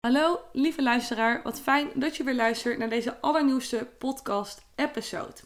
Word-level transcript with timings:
Hallo 0.00 0.40
lieve 0.52 0.82
luisteraar, 0.82 1.42
wat 1.42 1.60
fijn 1.60 1.90
dat 1.94 2.16
je 2.16 2.24
weer 2.24 2.34
luistert 2.34 2.78
naar 2.78 2.88
deze 2.88 3.20
allernieuwste 3.20 3.88
podcast-episode. 3.98 5.36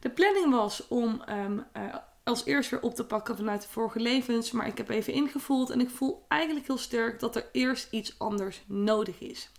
De 0.00 0.10
planning 0.10 0.50
was 0.50 0.88
om 0.88 1.22
ehm, 1.26 1.58
eh, 1.72 1.82
als 2.24 2.44
eerst 2.44 2.70
weer 2.70 2.82
op 2.82 2.94
te 2.94 3.06
pakken 3.06 3.36
vanuit 3.36 3.62
de 3.62 3.68
vorige 3.68 4.00
levens, 4.00 4.50
maar 4.50 4.66
ik 4.66 4.78
heb 4.78 4.88
even 4.88 5.12
ingevoeld 5.12 5.70
en 5.70 5.80
ik 5.80 5.90
voel 5.90 6.24
eigenlijk 6.28 6.66
heel 6.66 6.78
sterk 6.78 7.20
dat 7.20 7.36
er 7.36 7.48
eerst 7.52 7.88
iets 7.90 8.18
anders 8.18 8.62
nodig 8.66 9.20
is. 9.20 9.50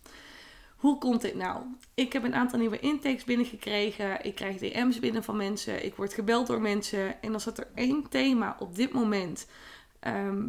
Hoe 0.75 0.97
komt 0.97 1.21
dit 1.21 1.35
nou? 1.35 1.63
Ik 1.93 2.13
heb 2.13 2.23
een 2.23 2.35
aantal 2.35 2.59
nieuwe 2.59 2.79
intakes 2.79 3.23
binnengekregen. 3.23 4.25
Ik 4.25 4.35
krijg 4.35 4.57
DM's 4.57 4.99
binnen 4.99 5.23
van 5.23 5.37
mensen. 5.37 5.85
Ik 5.85 5.95
word 5.95 6.13
gebeld 6.13 6.47
door 6.47 6.61
mensen. 6.61 7.21
En 7.21 7.33
als 7.33 7.45
er 7.45 7.67
één 7.75 8.09
thema 8.09 8.55
op 8.59 8.75
dit 8.75 8.93
moment 8.93 9.47
ehm, 9.99 10.47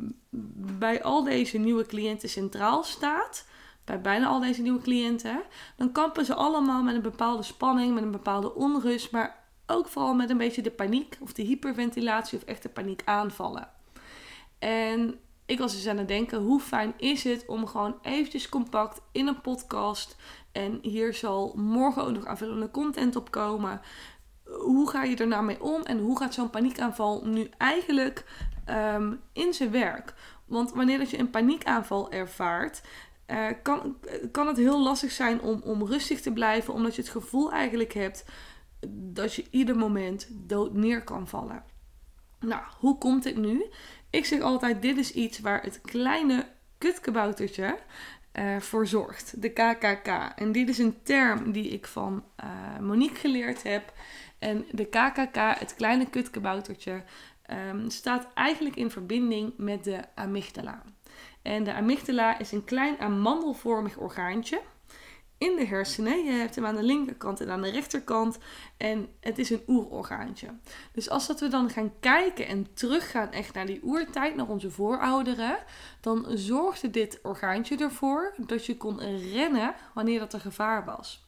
bij 0.78 1.02
al 1.02 1.24
deze 1.24 1.58
nieuwe 1.58 1.86
cliënten 1.86 2.28
centraal 2.28 2.84
staat, 2.84 3.44
bij 3.86 4.00
bijna 4.00 4.26
al 4.26 4.40
deze 4.40 4.62
nieuwe 4.62 4.82
cliënten, 4.82 5.42
dan 5.76 5.92
kampen 5.92 6.24
ze 6.24 6.34
allemaal 6.34 6.82
met 6.82 6.94
een 6.94 7.02
bepaalde 7.02 7.42
spanning, 7.42 7.94
met 7.94 8.02
een 8.02 8.10
bepaalde 8.10 8.54
onrust, 8.54 9.10
maar 9.10 9.44
ook 9.66 9.88
vooral 9.88 10.14
met 10.14 10.30
een 10.30 10.38
beetje 10.38 10.62
de 10.62 10.70
paniek 10.70 11.16
of 11.20 11.32
de 11.32 11.42
hyperventilatie 11.42 12.38
of 12.38 12.44
echte 12.44 12.68
paniekaanvallen. 12.68 13.68
En 14.58 15.18
ik 15.46 15.58
was 15.58 15.72
dus 15.72 15.86
aan 15.86 15.98
het 15.98 16.08
denken, 16.08 16.38
hoe 16.38 16.60
fijn 16.60 16.94
is 16.96 17.24
het 17.24 17.46
om 17.46 17.66
gewoon 17.66 17.98
eventjes 18.02 18.48
compact 18.48 19.00
in 19.12 19.26
een 19.26 19.40
podcast, 19.40 20.16
en 20.56 20.78
hier 20.82 21.14
zal 21.14 21.52
morgen 21.56 22.02
ook 22.02 22.10
nog 22.10 22.26
aanvullende 22.26 22.70
content 22.70 23.16
op 23.16 23.30
komen. 23.30 23.80
Hoe 24.44 24.90
ga 24.90 25.02
je 25.02 25.16
er 25.16 25.26
nou 25.26 25.44
mee 25.44 25.62
om 25.62 25.82
en 25.82 25.98
hoe 25.98 26.18
gaat 26.18 26.34
zo'n 26.34 26.50
paniekaanval 26.50 27.22
nu 27.24 27.50
eigenlijk 27.58 28.24
ehm, 28.64 29.14
in 29.32 29.54
zijn 29.54 29.70
werk? 29.70 30.14
Want 30.44 30.72
wanneer 30.72 30.98
dat 30.98 31.10
je 31.10 31.18
een 31.18 31.30
paniekaanval 31.30 32.10
ervaart, 32.10 32.82
uh, 33.26 33.46
kan, 33.62 33.96
kan 34.32 34.46
het 34.46 34.56
heel 34.56 34.82
lastig 34.82 35.10
zijn 35.10 35.40
om, 35.40 35.60
om 35.64 35.86
rustig 35.86 36.20
te 36.20 36.32
blijven, 36.32 36.74
omdat 36.74 36.94
je 36.94 37.02
het 37.02 37.10
gevoel 37.10 37.52
eigenlijk 37.52 37.92
hebt 37.92 38.24
dat 38.90 39.34
je 39.34 39.44
ieder 39.50 39.76
moment 39.76 40.28
dood 40.30 40.72
neer 40.72 41.04
kan 41.04 41.28
vallen. 41.28 41.64
Nou, 42.40 42.62
hoe 42.78 42.98
komt 42.98 43.22
dit 43.22 43.36
nu? 43.36 43.66
Ik 44.10 44.24
zeg 44.24 44.40
altijd: 44.40 44.82
dit 44.82 44.96
is 44.96 45.12
iets 45.12 45.38
waar 45.38 45.62
het 45.62 45.80
kleine 45.80 46.46
kutkaboutertje 46.78 47.78
uh, 48.32 48.60
voor 48.60 48.86
zorgt. 48.86 49.42
De 49.42 49.48
KKK. 49.48 50.08
En 50.36 50.52
dit 50.52 50.68
is 50.68 50.78
een 50.78 51.02
term 51.02 51.52
die 51.52 51.68
ik 51.68 51.86
van 51.86 52.24
Monique 52.80 53.16
geleerd 53.16 53.62
heb. 53.62 53.92
En 54.38 54.64
de 54.70 54.84
KKK, 54.84 55.36
het 55.58 55.74
kleine 55.74 56.10
kutkaboutertje, 56.10 57.02
um, 57.70 57.90
staat 57.90 58.26
eigenlijk 58.34 58.76
in 58.76 58.90
verbinding 58.90 59.52
met 59.56 59.84
de 59.84 60.00
amygdala. 60.14 60.82
En 61.46 61.64
de 61.64 61.74
amygdala 61.74 62.38
is 62.38 62.52
een 62.52 62.64
klein 62.64 62.98
amandelvormig 62.98 63.96
orgaantje 63.96 64.60
in 65.38 65.56
de 65.56 65.66
hersenen. 65.66 66.24
Je 66.24 66.30
hebt 66.30 66.54
hem 66.54 66.66
aan 66.66 66.76
de 66.76 66.82
linkerkant 66.82 67.40
en 67.40 67.50
aan 67.50 67.62
de 67.62 67.70
rechterkant. 67.70 68.38
En 68.76 69.08
het 69.20 69.38
is 69.38 69.50
een 69.50 69.62
oerorgaantje. 69.66 70.48
Dus 70.92 71.10
als 71.10 71.26
dat 71.26 71.40
we 71.40 71.48
dan 71.48 71.70
gaan 71.70 71.92
kijken 72.00 72.46
en 72.46 72.74
teruggaan 72.74 73.32
echt 73.32 73.54
naar 73.54 73.66
die 73.66 73.80
oertijd, 73.82 74.36
naar 74.36 74.48
onze 74.48 74.70
voorouderen, 74.70 75.58
dan 76.00 76.26
zorgde 76.28 76.90
dit 76.90 77.18
orgaantje 77.22 77.76
ervoor 77.76 78.34
dat 78.36 78.66
je 78.66 78.76
kon 78.76 79.00
rennen 79.32 79.74
wanneer 79.94 80.18
dat 80.18 80.32
er 80.32 80.40
gevaar 80.40 80.84
was. 80.84 81.24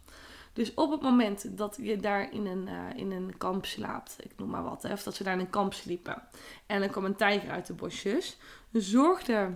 Dus 0.53 0.75
op 0.75 0.91
het 0.91 1.01
moment 1.01 1.57
dat 1.57 1.79
je 1.81 1.97
daar 1.97 2.33
in 2.33 2.47
een, 2.47 2.69
uh, 2.69 2.81
in 2.95 3.11
een 3.11 3.37
kamp 3.37 3.67
slaapt, 3.67 4.17
ik 4.21 4.31
noem 4.37 4.51
maar 4.51 4.63
wat, 4.63 4.83
hè, 4.83 4.93
of 4.93 5.03
dat 5.03 5.15
ze 5.15 5.25
daar 5.25 5.35
in 5.35 5.41
een 5.41 5.51
kamp 5.51 5.75
sliepen 5.75 6.23
en 6.67 6.83
er 6.83 6.89
kwam 6.89 7.05
een 7.05 7.17
tijger 7.17 7.51
uit 7.51 7.67
de 7.67 7.75
bosjes, 7.75 8.39
zorgde 8.73 9.51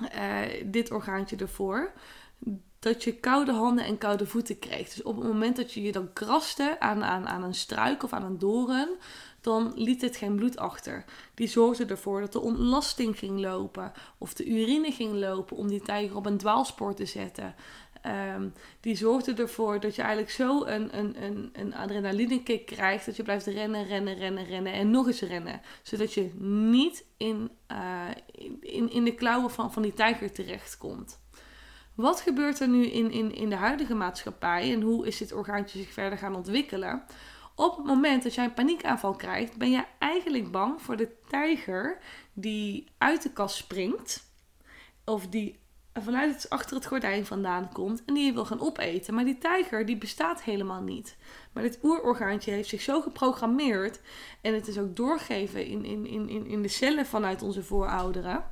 uh, 0.00 0.40
dit 0.64 0.90
orgaantje 0.90 1.36
ervoor 1.36 1.92
dat 2.82 3.04
je 3.04 3.14
koude 3.14 3.52
handen 3.52 3.84
en 3.84 3.98
koude 3.98 4.26
voeten 4.26 4.58
kreeg. 4.58 4.88
Dus 4.88 5.02
op 5.02 5.16
het 5.16 5.26
moment 5.26 5.56
dat 5.56 5.72
je 5.72 5.82
je 5.82 5.92
dan 5.92 6.12
kraste 6.12 6.76
aan, 6.80 7.04
aan, 7.04 7.26
aan 7.28 7.42
een 7.42 7.54
struik 7.54 8.02
of 8.02 8.12
aan 8.12 8.24
een 8.24 8.38
doren, 8.38 8.88
dan 9.40 9.72
liet 9.74 10.02
het 10.02 10.16
geen 10.16 10.36
bloed 10.36 10.56
achter. 10.56 11.04
Die 11.34 11.48
zorgde 11.48 11.84
ervoor 11.84 12.20
dat 12.20 12.32
de 12.32 12.40
ontlasting 12.40 13.18
ging 13.18 13.40
lopen 13.40 13.92
of 14.18 14.34
de 14.34 14.46
urine 14.46 14.90
ging 14.90 15.12
lopen 15.12 15.56
om 15.56 15.68
die 15.68 15.82
tijger 15.82 16.16
op 16.16 16.26
een 16.26 16.38
dwaalspoor 16.38 16.94
te 16.94 17.06
zetten. 17.06 17.54
Um, 18.06 18.52
die 18.80 18.96
zorgde 18.96 19.34
ervoor 19.34 19.80
dat 19.80 19.94
je 19.94 20.02
eigenlijk 20.02 20.32
zo 20.32 20.64
een, 20.64 20.98
een, 20.98 21.22
een, 21.22 21.50
een 21.52 21.74
adrenaline 21.74 22.42
kick 22.42 22.66
krijgt 22.66 23.06
dat 23.06 23.16
je 23.16 23.22
blijft 23.22 23.46
rennen, 23.46 23.86
rennen, 23.86 24.14
rennen, 24.14 24.44
rennen 24.44 24.72
en 24.72 24.90
nog 24.90 25.06
eens 25.06 25.20
rennen. 25.20 25.60
Zodat 25.82 26.14
je 26.14 26.30
niet 26.38 27.04
in, 27.16 27.50
uh, 27.72 28.08
in, 28.60 28.90
in 28.90 29.04
de 29.04 29.14
klauwen 29.14 29.50
van, 29.50 29.72
van 29.72 29.82
die 29.82 29.94
tijger 29.94 30.32
terechtkomt. 30.32 31.20
Wat 31.94 32.20
gebeurt 32.20 32.60
er 32.60 32.68
nu 32.68 32.86
in, 32.86 33.10
in, 33.10 33.34
in 33.34 33.48
de 33.48 33.56
huidige 33.56 33.94
maatschappij 33.94 34.72
en 34.72 34.80
hoe 34.80 35.06
is 35.06 35.18
dit 35.18 35.32
orgaantje 35.32 35.78
zich 35.78 35.92
verder 35.92 36.18
gaan 36.18 36.34
ontwikkelen? 36.34 37.04
Op 37.54 37.76
het 37.76 37.86
moment 37.86 38.22
dat 38.22 38.34
jij 38.34 38.44
een 38.44 38.54
paniekaanval 38.54 39.16
krijgt, 39.16 39.56
ben 39.56 39.70
je 39.70 39.84
eigenlijk 39.98 40.50
bang 40.50 40.82
voor 40.82 40.96
de 40.96 41.08
tijger 41.28 41.98
die 42.32 42.88
uit 42.98 43.22
de 43.22 43.32
kast 43.32 43.56
springt. 43.56 44.30
Of 45.04 45.28
die 45.28 45.60
vanuit 46.00 46.34
het, 46.34 46.50
achter 46.50 46.76
het 46.76 46.86
gordijn 46.86 47.26
vandaan 47.26 47.72
komt 47.72 48.04
en 48.04 48.14
die 48.14 48.24
je 48.24 48.32
wil 48.32 48.44
gaan 48.44 48.60
opeten. 48.60 49.14
Maar 49.14 49.24
die 49.24 49.38
tijger 49.38 49.86
die 49.86 49.96
bestaat 49.96 50.42
helemaal 50.42 50.82
niet. 50.82 51.16
Maar 51.52 51.62
dit 51.62 51.78
oerorgaantje 51.82 52.50
heeft 52.50 52.68
zich 52.68 52.80
zo 52.80 53.00
geprogrammeerd 53.00 54.00
en 54.40 54.54
het 54.54 54.68
is 54.68 54.78
ook 54.78 54.96
doorgegeven 54.96 55.66
in, 55.66 55.84
in, 55.84 56.06
in, 56.06 56.46
in 56.46 56.62
de 56.62 56.68
cellen 56.68 57.06
vanuit 57.06 57.42
onze 57.42 57.62
voorouderen. 57.62 58.44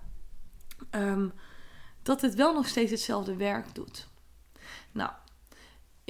Um, 0.91 1.33
dat 2.03 2.21
het 2.21 2.35
wel 2.35 2.55
nog 2.55 2.69
steeds 2.69 2.91
hetzelfde 2.91 3.37
werk 3.37 3.75
doet. 3.75 4.09
Nou, 4.93 5.11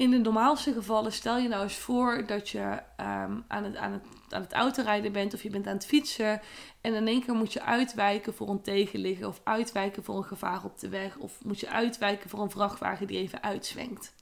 in 0.00 0.10
de 0.10 0.18
normaalste 0.18 0.72
gevallen 0.72 1.12
stel 1.12 1.38
je 1.38 1.48
nou 1.48 1.62
eens 1.62 1.78
voor 1.78 2.26
dat 2.26 2.48
je 2.48 2.82
um, 3.00 3.44
aan, 3.48 3.64
het, 3.64 3.76
aan, 3.76 3.92
het, 3.92 4.02
aan 4.28 4.42
het 4.42 4.52
autorijden 4.52 5.12
bent 5.12 5.34
of 5.34 5.42
je 5.42 5.50
bent 5.50 5.66
aan 5.66 5.74
het 5.74 5.86
fietsen 5.86 6.40
en 6.80 6.94
in 6.94 7.06
één 7.06 7.24
keer 7.24 7.34
moet 7.34 7.52
je 7.52 7.62
uitwijken 7.62 8.34
voor 8.34 8.48
een 8.48 8.62
tegenligger 8.62 9.26
of 9.26 9.40
uitwijken 9.44 10.04
voor 10.04 10.16
een 10.16 10.24
gevaar 10.24 10.64
op 10.64 10.78
de 10.78 10.88
weg 10.88 11.16
of 11.16 11.44
moet 11.44 11.60
je 11.60 11.68
uitwijken 11.68 12.30
voor 12.30 12.40
een 12.40 12.50
vrachtwagen 12.50 13.06
die 13.06 13.18
even 13.18 13.42
uitzwenkt. 13.42 14.14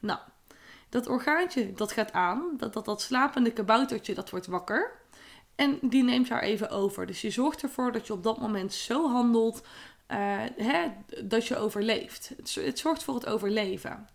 Nou, 0.00 0.18
dat 0.88 1.08
orgaantje 1.08 1.72
dat 1.72 1.92
gaat 1.92 2.12
aan, 2.12 2.54
dat, 2.56 2.72
dat, 2.72 2.84
dat 2.84 3.02
slapende 3.02 3.52
kaboutertje 3.52 4.14
dat 4.14 4.30
wordt 4.30 4.46
wakker 4.46 4.92
en 5.54 5.78
die 5.80 6.02
neemt 6.02 6.28
jou 6.28 6.40
even 6.40 6.70
over. 6.70 7.06
Dus 7.06 7.20
je 7.20 7.30
zorgt 7.30 7.62
ervoor 7.62 7.92
dat 7.92 8.06
je 8.06 8.12
op 8.12 8.22
dat 8.22 8.38
moment 8.38 8.72
zo 8.72 9.08
handelt 9.08 9.66
uh, 10.08 10.42
hè, 10.56 10.92
dat 11.24 11.46
je 11.46 11.56
overleeft. 11.56 12.32
Het, 12.36 12.78
zorgt 12.78 13.04
voor 13.04 13.14
het 13.14 13.26
overleven. 13.26 14.08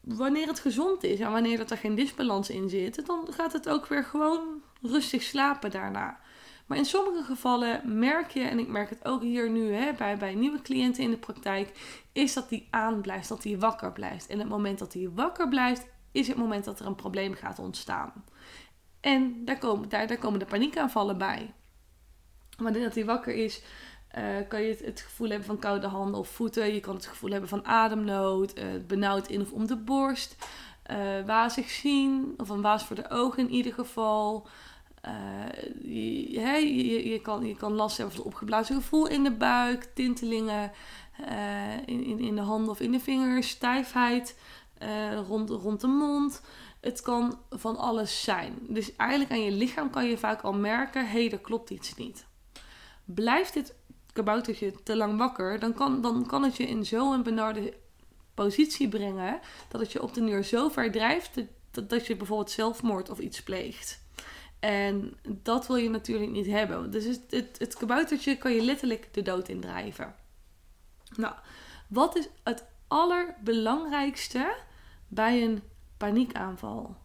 Wanneer 0.00 0.46
het 0.46 0.60
gezond 0.60 1.04
is 1.04 1.20
en 1.20 1.32
wanneer 1.32 1.56
dat 1.56 1.70
er 1.70 1.76
geen 1.76 1.94
disbalans 1.94 2.50
in 2.50 2.68
zit, 2.68 3.06
dan 3.06 3.26
gaat 3.30 3.52
het 3.52 3.68
ook 3.68 3.86
weer 3.86 4.04
gewoon 4.04 4.62
rustig 4.82 5.22
slapen 5.22 5.70
daarna. 5.70 6.20
Maar 6.66 6.78
in 6.78 6.84
sommige 6.84 7.22
gevallen 7.22 7.98
merk 7.98 8.30
je, 8.30 8.40
en 8.40 8.58
ik 8.58 8.68
merk 8.68 8.90
het 8.90 9.04
ook 9.04 9.22
hier 9.22 9.50
nu 9.50 9.72
hè, 9.72 9.92
bij, 9.92 10.16
bij 10.16 10.34
nieuwe 10.34 10.62
cliënten 10.62 11.02
in 11.02 11.10
de 11.10 11.16
praktijk, 11.16 11.72
is 12.12 12.34
dat 12.34 12.48
die 12.48 12.68
aanblijft, 12.70 13.28
dat 13.28 13.42
die 13.42 13.58
wakker 13.58 13.92
blijft. 13.92 14.26
En 14.26 14.38
het 14.38 14.48
moment 14.48 14.78
dat 14.78 14.92
die 14.92 15.10
wakker 15.10 15.48
blijft, 15.48 15.86
is 16.12 16.28
het 16.28 16.36
moment 16.36 16.64
dat 16.64 16.80
er 16.80 16.86
een 16.86 16.94
probleem 16.94 17.34
gaat 17.34 17.58
ontstaan. 17.58 18.24
En 19.00 19.44
daar 19.44 19.58
komen, 19.58 19.88
daar, 19.88 20.06
daar 20.06 20.18
komen 20.18 20.38
de 20.38 20.44
paniekaanvallen 20.44 21.18
bij. 21.18 21.54
Wanneer 22.56 22.82
dat 22.82 22.94
die 22.94 23.04
wakker 23.04 23.34
is, 23.34 23.62
uh, 24.16 24.48
kan 24.48 24.62
je 24.62 24.78
het, 24.84 25.00
gevoel 25.00 25.28
hebben 25.28 25.46
van 25.46 25.58
koude 25.58 25.86
handen 25.86 26.20
of 26.20 26.28
voeten. 26.28 26.74
Je 26.74 26.80
kan 26.80 26.94
het 26.94 27.06
gevoel 27.06 27.30
hebben 27.30 27.48
van 27.48 27.64
ademnood, 27.64 28.58
uh, 28.58 28.64
benauwd 28.86 29.28
in 29.28 29.40
of 29.40 29.52
om 29.52 29.66
de 29.66 29.76
borst. 29.76 30.36
Uh, 30.90 30.96
wazig 31.26 31.70
zien 31.70 32.34
of 32.36 32.48
een 32.48 32.60
waas 32.60 32.84
voor 32.84 32.96
de 32.96 33.10
ogen 33.10 33.42
in 33.42 33.54
ieder 33.54 33.72
geval. 33.72 34.46
Je, 35.82 36.30
je, 36.32 37.08
je, 37.08 37.20
kan, 37.20 37.46
je 37.46 37.56
kan 37.56 37.72
last 37.72 37.96
hebben 37.96 38.16
van 38.16 38.24
opgeblazen 38.24 38.76
gevoel 38.76 39.06
in 39.06 39.24
de 39.24 39.30
buik, 39.30 39.88
tintelingen 39.94 40.72
in, 41.84 42.04
in, 42.04 42.18
in 42.18 42.34
de 42.34 42.40
handen 42.40 42.70
of 42.70 42.80
in 42.80 42.92
de 42.92 43.00
vingers, 43.00 43.48
stijfheid 43.48 44.38
rond, 45.28 45.50
rond 45.50 45.80
de 45.80 45.86
mond. 45.86 46.42
Het 46.80 47.00
kan 47.00 47.38
van 47.50 47.76
alles 47.76 48.22
zijn. 48.22 48.58
Dus 48.68 48.96
eigenlijk 48.96 49.30
aan 49.30 49.44
je 49.44 49.52
lichaam 49.52 49.90
kan 49.90 50.06
je 50.06 50.18
vaak 50.18 50.42
al 50.42 50.52
merken: 50.52 51.08
hé, 51.08 51.22
hey, 51.22 51.32
er 51.32 51.38
klopt 51.38 51.70
iets 51.70 51.94
niet. 51.94 52.26
Blijft 53.04 53.54
dit 53.54 53.74
kaboutertje 54.18 54.82
te 54.82 54.96
lang 54.96 55.18
wakker, 55.18 55.58
dan 55.58 55.74
kan, 55.74 56.00
dan 56.00 56.26
kan 56.26 56.42
het 56.42 56.56
je 56.56 56.66
in 56.66 56.86
zo'n 56.86 57.22
benarde 57.22 57.74
positie 58.34 58.88
brengen 58.88 59.40
dat 59.68 59.80
het 59.80 59.92
je 59.92 60.02
op 60.02 60.14
de 60.14 60.24
duur 60.24 60.44
zo 60.44 60.68
ver 60.68 60.92
drijft 60.92 61.30
dat, 61.70 61.90
dat 61.90 62.06
je 62.06 62.16
bijvoorbeeld 62.16 62.50
zelfmoord 62.50 63.10
of 63.10 63.18
iets 63.18 63.42
pleegt. 63.42 64.06
En 64.60 65.16
dat 65.28 65.66
wil 65.66 65.76
je 65.76 65.90
natuurlijk 65.90 66.30
niet 66.30 66.46
hebben. 66.46 66.90
Dus 66.90 67.04
het, 67.04 67.22
het, 67.30 67.58
het 67.58 67.76
kaboutertje 67.76 68.36
kan 68.36 68.52
je 68.52 68.62
letterlijk 68.62 69.08
de 69.12 69.22
dood 69.22 69.48
indrijven. 69.48 70.14
Nou, 71.16 71.34
wat 71.88 72.16
is 72.16 72.28
het 72.42 72.64
allerbelangrijkste 72.88 74.56
bij 75.08 75.42
een 75.42 75.62
paniekaanval? 75.96 76.96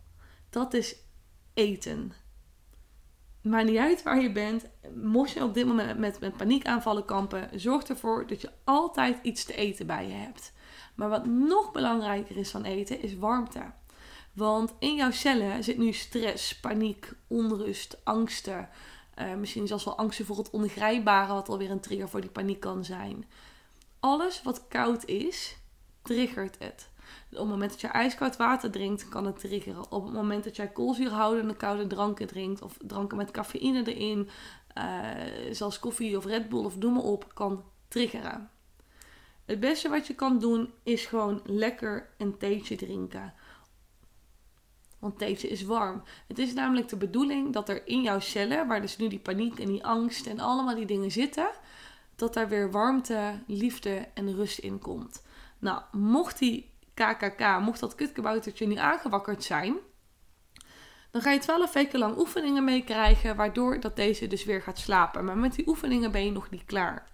Dat 0.49 0.73
is 0.73 0.95
eten. 1.53 2.13
Maakt 3.43 3.65
niet 3.65 3.77
uit 3.77 4.03
waar 4.03 4.21
je 4.21 4.31
bent. 4.31 4.65
Mocht 4.95 5.31
je 5.31 5.43
op 5.43 5.53
dit 5.53 5.65
moment 5.65 5.99
met, 5.99 6.19
met 6.19 6.37
paniekaanvallen 6.37 7.05
kampen, 7.05 7.49
zorg 7.59 7.83
ervoor 7.83 8.27
dat 8.27 8.41
je 8.41 8.51
altijd 8.63 9.17
iets 9.21 9.43
te 9.43 9.55
eten 9.55 9.87
bij 9.87 10.07
je 10.07 10.13
hebt. 10.13 10.53
Maar 10.95 11.09
wat 11.09 11.25
nog 11.25 11.71
belangrijker 11.71 12.37
is 12.37 12.51
dan 12.51 12.63
eten, 12.63 13.01
is 13.01 13.17
warmte. 13.17 13.71
Want 14.33 14.73
in 14.79 14.95
jouw 14.95 15.11
cellen 15.11 15.63
zit 15.63 15.77
nu 15.77 15.93
stress, 15.93 16.59
paniek, 16.59 17.13
onrust, 17.27 17.97
angsten. 18.03 18.69
Uh, 19.19 19.33
misschien 19.33 19.67
zelfs 19.67 19.85
wel 19.85 19.97
angsten 19.97 20.25
voor 20.25 20.37
het 20.37 20.49
ongrijpbare, 20.49 21.33
wat 21.33 21.49
alweer 21.49 21.71
een 21.71 21.79
trigger 21.79 22.09
voor 22.09 22.21
die 22.21 22.29
paniek 22.29 22.59
kan 22.59 22.85
zijn. 22.85 23.25
Alles 23.99 24.41
wat 24.43 24.67
koud 24.67 25.05
is, 25.05 25.57
triggert 26.01 26.55
het. 26.59 26.91
Op 27.31 27.37
het 27.37 27.47
moment 27.47 27.71
dat 27.71 27.81
je 27.81 27.87
ijskoud 27.87 28.37
water 28.37 28.71
drinkt, 28.71 29.09
kan 29.09 29.25
het 29.25 29.39
triggeren. 29.39 29.91
Op 29.91 30.03
het 30.03 30.13
moment 30.13 30.43
dat 30.43 30.55
jij 30.55 30.67
koolzuurhoudende 30.67 31.55
koude 31.55 31.87
dranken 31.87 32.27
drinkt, 32.27 32.61
of 32.61 32.77
dranken 32.87 33.17
met 33.17 33.31
cafeïne 33.31 33.93
erin, 33.93 34.29
uh, 34.77 35.53
zoals 35.53 35.79
koffie 35.79 36.17
of 36.17 36.25
Red 36.25 36.49
Bull 36.49 36.63
of 36.63 36.75
doe 36.75 36.91
maar 36.91 37.03
op, 37.03 37.33
kan 37.33 37.63
triggeren. 37.87 38.49
Het 39.45 39.59
beste 39.59 39.89
wat 39.89 40.07
je 40.07 40.15
kan 40.15 40.39
doen 40.39 40.73
is 40.83 41.05
gewoon 41.05 41.41
lekker 41.45 42.09
een 42.17 42.37
theetje 42.37 42.75
drinken. 42.75 43.33
Want 44.99 45.17
theetje 45.17 45.47
is 45.47 45.63
warm. 45.63 46.03
Het 46.27 46.39
is 46.39 46.53
namelijk 46.53 46.87
de 46.87 46.95
bedoeling 46.95 47.53
dat 47.53 47.69
er 47.69 47.87
in 47.87 48.01
jouw 48.01 48.19
cellen, 48.19 48.67
waar 48.67 48.81
dus 48.81 48.97
nu 48.97 49.07
die 49.07 49.19
paniek 49.19 49.59
en 49.59 49.67
die 49.67 49.85
angst 49.85 50.25
en 50.25 50.39
allemaal 50.39 50.75
die 50.75 50.85
dingen 50.85 51.11
zitten, 51.11 51.49
dat 52.15 52.33
daar 52.33 52.49
weer 52.49 52.71
warmte, 52.71 53.39
liefde 53.47 54.07
en 54.13 54.35
rust 54.35 54.59
in 54.59 54.79
komt. 54.79 55.23
Nou, 55.59 55.81
mocht 55.91 56.39
die 56.39 56.72
KKK, 56.93 57.59
mocht 57.59 57.79
dat 57.79 57.95
kutkaboutertje 57.95 58.67
nu 58.67 58.75
aangewakkerd 58.75 59.43
zijn, 59.43 59.77
dan 61.13 61.21
ga 61.21 61.31
je 61.31 61.39
12 61.39 61.73
weken 61.73 61.99
lang 61.99 62.17
oefeningen 62.17 62.63
meekrijgen, 62.63 63.35
waardoor 63.35 63.79
dat 63.79 63.95
deze 63.95 64.27
dus 64.27 64.45
weer 64.45 64.61
gaat 64.61 64.79
slapen. 64.79 65.25
Maar 65.25 65.37
met 65.37 65.55
die 65.55 65.67
oefeningen 65.67 66.11
ben 66.11 66.25
je 66.25 66.31
nog 66.31 66.49
niet 66.49 66.65
klaar. 66.65 67.07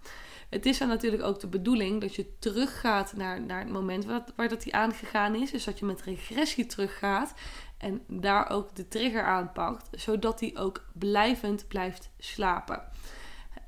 Het 0.50 0.66
is 0.66 0.78
dan 0.78 0.88
natuurlijk 0.88 1.24
ook 1.24 1.40
de 1.40 1.48
bedoeling 1.48 2.02
dat 2.02 2.16
je 2.16 2.38
teruggaat 2.40 3.14
naar, 3.16 3.42
naar 3.42 3.60
het 3.60 3.70
moment 3.70 4.06
waar, 4.06 4.24
waar 4.36 4.50
dat 4.50 4.62
die 4.62 4.76
aangegaan 4.76 5.36
is. 5.36 5.52
Dus 5.52 5.64
dat 5.64 5.80
je 5.80 5.86
met 5.86 6.02
regressie 6.02 6.66
teruggaat 6.66 7.34
en 7.78 8.04
daar 8.08 8.50
ook 8.50 8.76
de 8.76 8.88
trigger 8.88 9.24
aanpakt, 9.24 9.88
zodat 9.92 10.40
die 10.40 10.58
ook 10.58 10.86
blijvend 10.94 11.68
blijft 11.68 12.10
slapen. 12.18 12.84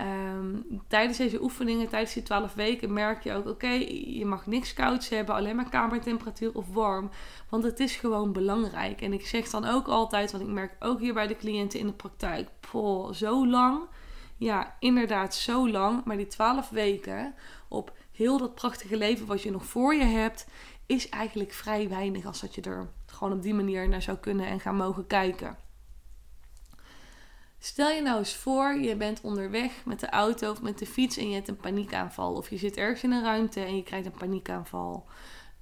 Ehm, 0.02 0.56
tijdens 0.88 1.18
deze 1.18 1.42
oefeningen, 1.42 1.90
tijdens 1.90 2.14
die 2.14 2.24
12 2.24 2.54
weken, 2.54 2.94
merk 2.94 3.24
je 3.24 3.34
ook: 3.34 3.48
oké, 3.48 3.72
je 4.06 4.26
mag 4.26 4.46
niks 4.46 4.74
kouds 4.74 5.10
hebben, 5.10 5.36
alleen 5.36 5.56
maar 5.56 5.70
kamertemperatuur 5.70 6.54
of 6.54 6.74
warm. 6.74 7.10
Want 7.50 7.64
het 7.64 7.80
is 7.80 7.96
gewoon 7.96 8.32
belangrijk. 8.32 9.02
En 9.02 9.14
ik 9.14 9.26
zeg 9.26 9.50
dan 9.50 9.66
ook 9.66 9.88
altijd, 9.88 10.32
want 10.32 10.44
ik 10.44 10.50
merk 10.50 10.76
ook 10.80 11.00
hier 11.00 11.14
bij 11.14 11.28
de 11.28 11.36
cliënten 11.36 11.80
in 11.80 11.86
de 11.86 11.94
praktijk: 11.94 12.50
poh, 12.72 13.14
zo 13.14 13.48
lang. 13.48 13.84
Ja, 14.38 14.76
inderdaad, 14.80 15.36
zo 15.36 15.70
lang. 15.70 16.04
Maar 16.06 16.18
die 16.18 16.28
12 16.28 16.70
weken 16.70 17.34
op 17.68 17.94
heel 18.12 18.38
dat 18.38 18.56
prachtige 18.56 18.98
leven 18.98 19.26
wat 19.26 19.42
je 19.42 19.52
nog 19.52 19.66
voor 19.66 19.96
je 19.96 20.04
hebt, 20.04 20.48
is 20.86 21.10
eigenlijk 21.10 21.54
vrij 21.54 21.90
weinig 21.90 22.26
als 22.26 22.42
dat 22.42 22.56
je 22.56 22.62
er 22.62 22.90
gewoon 23.06 23.34
op 23.34 23.42
die 23.42 23.54
manier 23.54 23.90
naar 23.90 24.02
zou 24.02 24.18
kunnen 24.18 24.46
en 24.46 24.60
gaan 24.60 24.76
mogen 24.76 25.08
kijken. 25.08 25.58
Stel 27.64 27.90
je 27.90 28.02
nou 28.02 28.18
eens 28.18 28.36
voor, 28.36 28.74
je 28.74 28.96
bent 28.96 29.22
onderweg 29.22 29.86
met 29.86 30.00
de 30.00 30.10
auto 30.10 30.52
of 30.52 30.62
met 30.62 30.80
de 30.80 30.86
fiets 30.86 31.18
en 31.18 31.30
je 31.30 31.36
hebt 31.36 31.48
een 31.48 31.58
paniekaanval. 31.58 32.34
Of 32.34 32.50
je 32.50 32.58
zit 32.58 32.78
ergens 32.78 33.04
in 33.04 33.12
een 33.12 33.24
ruimte 33.24 33.60
en 33.60 33.76
je 33.76 33.84
krijgt 33.84 34.06
een 34.06 34.12
paniekaanval. 34.12 35.06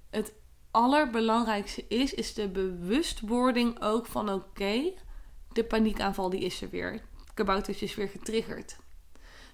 Het 0.09 0.33
allerbelangrijkste 0.71 1.85
is, 1.87 2.13
is 2.13 2.33
de 2.33 2.49
bewustwording 2.49 3.81
ook 3.81 4.05
van 4.05 4.29
oké, 4.29 4.93
de 5.51 5.63
paniekaanval 5.63 6.29
die 6.29 6.39
is 6.39 6.61
er 6.61 6.69
weer. 6.69 6.91
Het 6.91 7.33
kaboutertje 7.33 7.85
is 7.85 7.95
weer 7.95 8.09
getriggerd. 8.09 8.77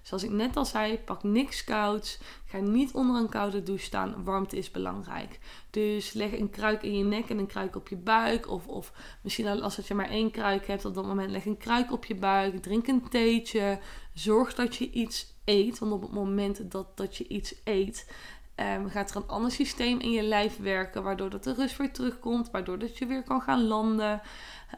Zoals 0.05 0.23
ik 0.23 0.29
net 0.29 0.57
al 0.57 0.65
zei, 0.65 0.99
pak 0.99 1.23
niks 1.23 1.63
kouds. 1.63 2.19
Ga 2.45 2.57
niet 2.57 2.91
onder 2.91 3.15
een 3.15 3.29
koude 3.29 3.63
douche 3.63 3.83
staan. 3.83 4.23
Warmte 4.23 4.57
is 4.57 4.71
belangrijk. 4.71 5.39
Dus 5.69 6.13
leg 6.13 6.39
een 6.39 6.49
kruik 6.49 6.83
in 6.83 6.97
je 6.97 7.03
nek 7.03 7.29
en 7.29 7.37
een 7.37 7.47
kruik 7.47 7.75
op 7.75 7.87
je 7.87 7.95
buik. 7.95 8.49
Of, 8.49 8.67
of 8.67 8.93
misschien 9.21 9.61
als 9.61 9.75
je 9.75 9.93
maar 9.93 10.09
één 10.09 10.31
kruik 10.31 10.67
hebt, 10.67 10.85
op 10.85 10.93
dat 10.93 11.05
moment 11.05 11.31
leg 11.31 11.45
een 11.45 11.57
kruik 11.57 11.91
op 11.91 12.05
je 12.05 12.15
buik. 12.15 12.61
Drink 12.61 12.87
een 12.87 13.09
theetje. 13.09 13.79
Zorg 14.13 14.53
dat 14.53 14.75
je 14.75 14.91
iets 14.91 15.33
eet. 15.45 15.79
Want 15.79 15.91
op 15.91 16.01
het 16.01 16.11
moment 16.11 16.71
dat, 16.71 16.97
dat 16.97 17.15
je 17.15 17.27
iets 17.27 17.55
eet, 17.63 18.11
um, 18.55 18.89
gaat 18.89 19.09
er 19.09 19.15
een 19.15 19.27
ander 19.27 19.51
systeem 19.51 19.99
in 19.99 20.11
je 20.11 20.23
lijf 20.23 20.57
werken. 20.57 21.03
Waardoor 21.03 21.29
dat 21.29 21.43
de 21.43 21.53
rust 21.53 21.77
weer 21.77 21.91
terugkomt. 21.91 22.51
Waardoor 22.51 22.79
dat 22.79 22.97
je 22.97 23.05
weer 23.05 23.23
kan 23.23 23.41
gaan 23.41 23.63
landen. 23.63 24.21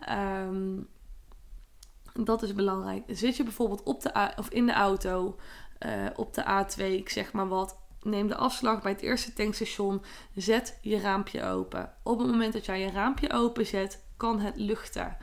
Um, 0.10 0.88
dat 2.25 2.44
is 2.44 2.54
belangrijk. 2.54 3.04
Zit 3.08 3.38
je 3.38 3.44
bijvoorbeeld 3.44 3.84
op 3.84 4.02
de 4.02 4.31
of 4.36 4.50
in 4.50 4.66
de 4.66 4.74
auto 4.74 5.36
uh, 5.86 6.06
op 6.16 6.34
de 6.34 6.44
A2, 6.44 6.84
ik 6.84 7.10
zeg 7.10 7.31
maar 7.31 7.48
wat. 7.48 7.78
Neem 8.02 8.28
de 8.28 8.36
afslag 8.36 8.81
bij 8.81 8.92
het 8.92 9.02
eerste 9.02 9.34
tankstation. 9.34 10.02
Zet 10.36 10.80
je 10.81 11.00
raampje 11.00 11.44
open. 11.44 11.94
Op 12.04 12.19
het 12.19 12.28
moment 12.28 12.54
dat 12.54 12.66
jij 12.66 12.80
je 12.80 12.92
raampje 12.92 13.31
open 13.31 13.66
zet, 13.66 14.04
kan 14.18 14.40
het 14.40 14.56
luchten. 14.56 15.18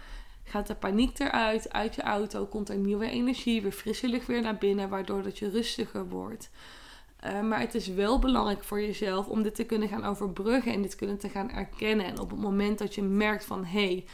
Gaat 0.44 0.67
de 0.67 0.75
paniek 0.75 1.19
eruit 1.19 1.73
uit 1.73 1.94
je 1.94 2.02
auto, 2.02 2.46
komt 2.46 2.69
er 2.69 2.76
nieuwe 2.76 3.11
energie, 3.11 3.62
weer 3.62 3.73
frisse 3.73 4.08
lucht 4.08 4.26
weer 4.26 4.43
naar 4.43 4.58
binnen, 4.58 4.88
waardoor 4.88 5.23
dat 5.23 5.38
je 5.38 5.50
rustiger 5.50 6.08
wordt. 6.08 6.50
Uh, 7.26 7.41
maar 7.41 7.61
het 7.61 7.75
is 7.75 7.88
wel 7.88 8.19
belangrijk 8.19 8.64
voor 8.64 8.81
jezelf 8.81 9.29
om 9.29 9.43
dit 9.43 9.55
te 9.55 9.64
kunnen 9.64 9.88
gaan 9.88 10.05
overbruggen 10.05 10.73
en 10.73 10.82
dit 10.82 10.94
kunnen 10.94 11.19
te 11.19 11.29
gaan 11.29 11.50
erkennen. 11.50 12.06
En 12.06 12.19
op 12.20 12.31
het 12.31 12.41
moment 12.41 12.79
dat 12.79 12.94
je 12.94 13.02
merkt 13.02 13.44
van 13.44 13.64
hé, 13.64 13.87
hey, 13.87 14.05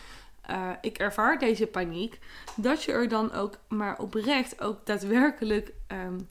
uh, 0.50 0.70
ik 0.80 0.98
ervaar 0.98 1.38
deze 1.38 1.66
paniek, 1.66 2.18
dat 2.56 2.82
je 2.82 2.92
er 2.92 3.08
dan 3.08 3.32
ook 3.32 3.54
maar 3.68 3.98
oprecht 3.98 4.60
ook 4.60 4.86
daadwerkelijk 4.86 5.72
um, 5.88 6.28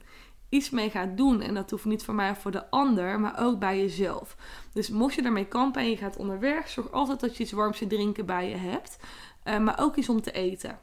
iets 0.48 0.70
mee 0.70 0.90
gaat 0.90 1.16
doen. 1.16 1.40
En 1.40 1.54
dat 1.54 1.70
hoeft 1.70 1.84
niet 1.84 2.04
voor 2.04 2.14
mij 2.14 2.30
of 2.30 2.38
voor 2.38 2.50
de 2.50 2.70
ander, 2.70 3.20
maar 3.20 3.38
ook 3.38 3.58
bij 3.58 3.78
jezelf. 3.78 4.36
Dus 4.72 4.90
mocht 4.90 5.14
je 5.14 5.22
daarmee 5.22 5.46
kampen 5.46 5.82
en 5.82 5.90
je 5.90 5.96
gaat 5.96 6.16
onderweg, 6.16 6.68
zorg 6.68 6.92
altijd 6.92 7.20
dat 7.20 7.36
je 7.36 7.42
iets 7.42 7.52
warms 7.52 7.78
te 7.78 7.86
drinken 7.86 8.26
bij 8.26 8.48
je 8.48 8.56
hebt, 8.56 8.96
uh, 9.44 9.58
maar 9.58 9.80
ook 9.80 9.96
iets 9.96 10.08
om 10.08 10.22
te 10.22 10.32
eten. 10.32 10.78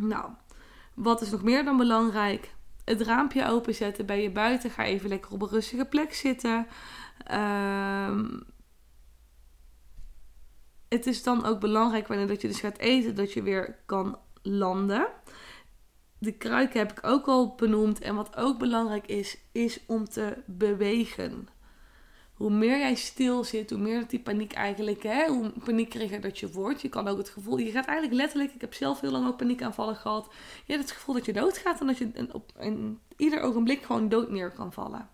Nou, 0.00 0.30
wat 0.94 1.20
is 1.20 1.30
nog 1.30 1.42
meer 1.42 1.64
dan 1.64 1.76
belangrijk? 1.76 2.54
Het 2.84 3.00
raampje 3.00 3.48
openzetten. 3.48 4.06
Ben 4.06 4.20
je 4.20 4.30
buiten? 4.30 4.70
Ga 4.70 4.84
even 4.84 5.08
lekker 5.08 5.32
op 5.32 5.42
een 5.42 5.48
rustige 5.48 5.84
plek 5.84 6.14
zitten. 6.14 6.66
Uh, 7.30 8.08
het 10.94 11.06
is 11.06 11.22
dan 11.22 11.44
ook 11.44 11.60
belangrijk 11.60 12.08
wanneer 12.08 12.26
dat 12.26 12.40
je 12.40 12.48
dus 12.48 12.60
gaat 12.60 12.78
eten, 12.78 13.14
dat 13.14 13.32
je 13.32 13.42
weer 13.42 13.78
kan 13.86 14.18
landen. 14.42 15.06
De 16.18 16.32
kruiken 16.32 16.78
heb 16.78 16.90
ik 16.90 17.06
ook 17.06 17.26
al 17.26 17.54
benoemd. 17.54 18.00
En 18.00 18.14
wat 18.14 18.36
ook 18.36 18.58
belangrijk 18.58 19.06
is, 19.06 19.38
is 19.52 19.80
om 19.86 20.08
te 20.08 20.42
bewegen. 20.46 21.48
Hoe 22.34 22.50
meer 22.50 22.78
jij 22.78 22.94
stil 22.94 23.44
zit, 23.44 23.70
hoe 23.70 23.78
meer 23.78 24.00
dat 24.00 24.10
die 24.10 24.20
paniek 24.20 24.52
eigenlijk, 24.52 25.02
hè, 25.02 25.26
hoe 25.26 25.52
paniekiger 25.64 26.20
dat 26.20 26.38
je 26.38 26.50
wordt. 26.50 26.82
Je 26.82 26.88
kan 26.88 27.08
ook 27.08 27.18
het 27.18 27.28
gevoel, 27.28 27.58
je 27.58 27.70
gaat 27.70 27.86
eigenlijk 27.86 28.20
letterlijk, 28.20 28.54
ik 28.54 28.60
heb 28.60 28.74
zelf 28.74 29.00
heel 29.00 29.10
lang 29.10 29.26
ook 29.26 29.36
paniekaanvallen 29.36 29.96
gehad. 29.96 30.28
Je 30.64 30.72
hebt 30.72 30.84
het 30.84 30.94
gevoel 30.96 31.14
dat 31.14 31.24
je 31.24 31.32
doodgaat 31.32 31.80
en 31.80 31.86
dat 31.86 31.98
je 31.98 32.28
op 32.32 32.52
in 32.58 32.98
ieder 33.16 33.40
ogenblik 33.40 33.82
gewoon 33.82 34.08
dood 34.08 34.30
neer 34.30 34.50
kan 34.50 34.72
vallen. 34.72 35.08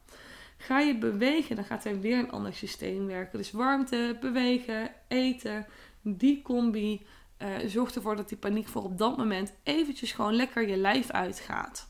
Ga 0.63 0.79
je 0.79 0.99
bewegen, 0.99 1.57
dan 1.57 1.65
gaat 1.65 1.85
er 1.85 2.01
weer 2.01 2.19
een 2.19 2.31
ander 2.31 2.55
systeem 2.55 3.07
werken. 3.07 3.39
Dus 3.39 3.51
warmte, 3.51 4.17
bewegen, 4.21 4.91
eten, 5.09 5.67
die 6.03 6.43
combi 6.43 7.07
uh, 7.39 7.49
zorgt 7.67 7.95
ervoor 7.95 8.17
dat 8.17 8.29
die 8.29 8.39
paniek 8.39 8.69
voor 8.69 8.83
op 8.83 8.99
dat 8.99 9.17
moment 9.17 9.53
eventjes 9.63 10.13
gewoon 10.13 10.35
lekker 10.35 10.69
je 10.69 10.77
lijf 10.77 11.11
uitgaat. 11.11 11.89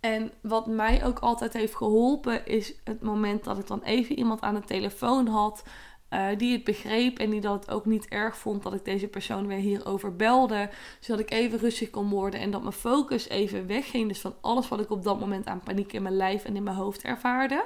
En 0.00 0.32
wat 0.42 0.66
mij 0.66 1.04
ook 1.04 1.18
altijd 1.18 1.52
heeft 1.52 1.74
geholpen 1.74 2.46
is 2.46 2.74
het 2.84 3.02
moment 3.02 3.44
dat 3.44 3.58
ik 3.58 3.66
dan 3.66 3.82
even 3.82 4.18
iemand 4.18 4.40
aan 4.40 4.54
de 4.54 4.64
telefoon 4.64 5.26
had 5.26 5.62
uh, 6.10 6.26
die 6.36 6.52
het 6.52 6.64
begreep 6.64 7.18
en 7.18 7.30
die 7.30 7.40
dat 7.40 7.70
ook 7.70 7.86
niet 7.86 8.08
erg 8.08 8.36
vond 8.36 8.62
dat 8.62 8.74
ik 8.74 8.84
deze 8.84 9.08
persoon 9.08 9.46
weer 9.46 9.58
hierover 9.58 10.16
belde. 10.16 10.70
Zodat 11.00 11.20
ik 11.20 11.30
even 11.30 11.58
rustig 11.58 11.90
kon 11.90 12.08
worden 12.10 12.40
en 12.40 12.50
dat 12.50 12.62
mijn 12.62 12.72
focus 12.72 13.28
even 13.28 13.66
wegging. 13.66 14.08
Dus 14.08 14.20
van 14.20 14.34
alles 14.40 14.68
wat 14.68 14.80
ik 14.80 14.90
op 14.90 15.02
dat 15.04 15.20
moment 15.20 15.46
aan 15.46 15.60
paniek 15.60 15.92
in 15.92 16.02
mijn 16.02 16.16
lijf 16.16 16.44
en 16.44 16.56
in 16.56 16.62
mijn 16.62 16.76
hoofd 16.76 17.02
ervaarde. 17.02 17.64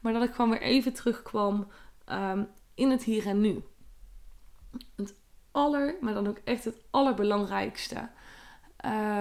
Maar 0.00 0.12
dat 0.12 0.22
ik 0.22 0.34
gewoon 0.34 0.50
weer 0.50 0.62
even 0.62 0.92
terugkwam 0.92 1.66
um, 2.12 2.48
in 2.74 2.90
het 2.90 3.04
hier 3.04 3.26
en 3.26 3.40
nu. 3.40 3.62
Het 4.96 5.14
aller, 5.50 5.96
maar 6.00 6.14
dan 6.14 6.28
ook 6.28 6.40
echt 6.44 6.64
het 6.64 6.76
allerbelangrijkste. 6.90 8.08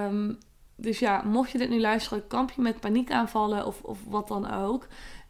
Um, 0.04 0.38
dus 0.76 1.00
ja, 1.00 1.22
mocht 1.22 1.52
je 1.52 1.58
dit 1.58 1.70
nu 1.70 1.80
luisteren, 1.80 2.28
kamp 2.28 2.52
je 2.52 2.62
met 2.62 2.80
paniekaanvallen 2.80 3.66
of, 3.66 3.82
of 3.82 4.00
wat 4.08 4.28
dan 4.28 4.52
ook. 4.52 4.88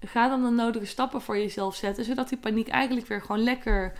Ga 0.07 0.29
dan 0.29 0.43
de 0.43 0.49
nodige 0.49 0.85
stappen 0.85 1.21
voor 1.21 1.37
jezelf 1.37 1.75
zetten, 1.75 2.05
zodat 2.05 2.29
die 2.29 2.37
paniek 2.37 2.67
eigenlijk 2.67 3.07
weer 3.07 3.21
gewoon 3.21 3.43
lekker 3.43 3.97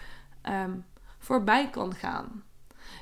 um, 0.50 0.86
voorbij 1.18 1.70
kan 1.70 1.94
gaan. 1.94 2.44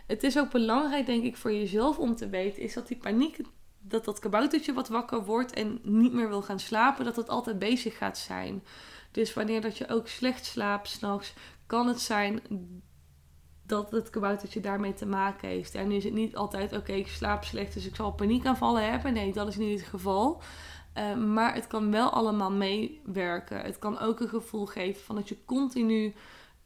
Het 0.07 0.23
is 0.23 0.37
ook 0.37 0.51
belangrijk, 0.51 1.05
denk 1.05 1.23
ik, 1.23 1.37
voor 1.37 1.53
jezelf 1.53 1.97
om 1.97 2.15
te 2.15 2.29
weten, 2.29 2.61
is 2.61 2.73
dat 2.73 2.87
die 2.87 2.97
paniek, 2.97 3.39
dat 3.79 4.05
dat 4.05 4.19
kaboutertje 4.19 4.73
wat 4.73 4.87
wakker 4.87 5.25
wordt 5.25 5.53
en 5.53 5.79
niet 5.83 6.13
meer 6.13 6.29
wil 6.29 6.41
gaan 6.41 6.59
slapen, 6.59 7.05
dat 7.05 7.15
het 7.15 7.29
altijd 7.29 7.59
bezig 7.59 7.97
gaat 7.97 8.17
zijn. 8.17 8.63
Dus 9.11 9.33
wanneer 9.33 9.61
dat 9.61 9.77
je 9.77 9.89
ook 9.89 10.07
slecht 10.07 10.45
slaapt 10.45 10.87
s'nachts, 10.87 11.33
kan 11.67 11.87
het 11.87 12.01
zijn 12.01 12.41
dat 13.65 13.91
het 13.91 14.09
kaboutertje 14.09 14.59
daarmee 14.59 14.93
te 14.93 15.05
maken 15.05 15.49
heeft. 15.49 15.75
En 15.75 15.87
nu 15.87 15.95
is 15.95 16.03
het 16.03 16.13
niet 16.13 16.35
altijd, 16.35 16.73
oké, 16.73 16.91
ik 16.91 17.07
slaap 17.07 17.43
slecht, 17.43 17.73
dus 17.73 17.85
ik 17.85 17.95
zal 17.95 18.11
paniekaanvallen 18.11 18.89
hebben. 18.91 19.13
Nee, 19.13 19.33
dat 19.33 19.47
is 19.47 19.57
niet 19.57 19.79
het 19.79 19.89
geval. 19.89 20.41
Uh, 20.97 21.15
maar 21.15 21.53
het 21.53 21.67
kan 21.67 21.91
wel 21.91 22.09
allemaal 22.09 22.51
meewerken. 22.51 23.61
Het 23.61 23.79
kan 23.79 23.99
ook 23.99 24.19
een 24.19 24.29
gevoel 24.29 24.65
geven 24.65 25.03
van 25.03 25.15
dat 25.15 25.29
je 25.29 25.45
continu 25.45 26.13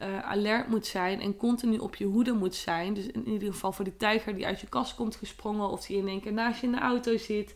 uh, 0.01 0.19
alert 0.19 0.67
moet 0.67 0.85
zijn 0.85 1.21
en 1.21 1.37
continu 1.37 1.77
op 1.77 1.95
je 1.95 2.05
hoede 2.05 2.33
moet 2.33 2.55
zijn. 2.55 2.93
Dus 2.93 3.07
in 3.07 3.27
ieder 3.27 3.51
geval 3.51 3.71
voor 3.71 3.85
die 3.85 3.97
tijger 3.97 4.35
die 4.35 4.45
uit 4.45 4.59
je 4.59 4.67
kast 4.67 4.95
komt 4.95 5.15
gesprongen 5.15 5.69
of 5.69 5.85
die 5.85 5.97
in 5.97 6.07
één 6.07 6.21
keer 6.21 6.33
naast 6.33 6.59
je 6.61 6.65
in 6.65 6.71
de 6.71 6.79
auto 6.79 7.17
zit. 7.17 7.55